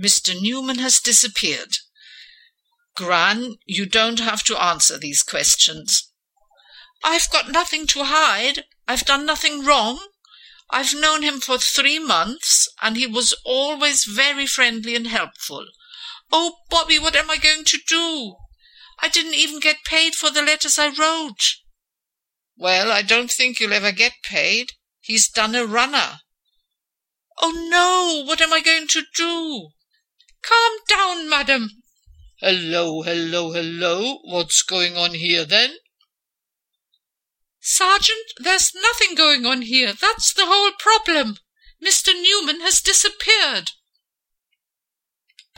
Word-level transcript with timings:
Mr. 0.00 0.40
Newman 0.40 0.78
has 0.78 1.00
disappeared. 1.00 1.78
Gran, 2.94 3.56
you 3.66 3.86
don't 3.86 4.20
have 4.20 4.42
to 4.44 4.62
answer 4.62 4.98
these 4.98 5.22
questions. 5.22 6.12
I've 7.02 7.30
got 7.30 7.50
nothing 7.50 7.86
to 7.88 8.04
hide. 8.04 8.64
I've 8.86 9.04
done 9.04 9.26
nothing 9.26 9.64
wrong. 9.64 9.98
I've 10.70 10.94
known 10.94 11.22
him 11.22 11.40
for 11.40 11.58
three 11.58 11.98
months, 11.98 12.68
and 12.82 12.96
he 12.96 13.06
was 13.06 13.34
always 13.44 14.04
very 14.04 14.46
friendly 14.46 14.94
and 14.94 15.06
helpful. 15.06 15.66
Oh, 16.30 16.56
Bobby, 16.70 16.98
what 16.98 17.16
am 17.16 17.30
I 17.30 17.38
going 17.38 17.64
to 17.64 17.78
do? 17.88 18.36
I 19.00 19.08
didn't 19.08 19.34
even 19.34 19.60
get 19.60 19.84
paid 19.84 20.14
for 20.14 20.30
the 20.30 20.42
letters 20.42 20.78
I 20.78 20.88
wrote. 20.88 21.56
Well, 22.56 22.92
I 22.92 23.02
don't 23.02 23.30
think 23.30 23.60
you'll 23.60 23.72
ever 23.72 23.92
get 23.92 24.14
paid. 24.24 24.72
He's 25.00 25.28
done 25.28 25.54
a 25.54 25.64
runner. 25.64 26.20
Oh, 27.40 27.68
no, 27.70 28.24
what 28.26 28.40
am 28.40 28.52
I 28.52 28.60
going 28.60 28.88
to 28.88 29.02
do? 29.16 29.68
Calm 30.48 30.72
down, 30.88 31.28
madam. 31.28 31.70
Hello, 32.40 33.02
hello, 33.02 33.52
hello. 33.52 34.20
What's 34.24 34.62
going 34.62 34.96
on 34.96 35.12
here, 35.12 35.44
then? 35.44 35.76
Sergeant, 37.60 38.32
there's 38.38 38.72
nothing 38.74 39.14
going 39.14 39.44
on 39.44 39.60
here. 39.62 39.92
That's 39.92 40.32
the 40.32 40.46
whole 40.46 40.70
problem. 40.78 41.36
Mr. 41.84 42.14
Newman 42.14 42.62
has 42.62 42.80
disappeared. 42.80 43.72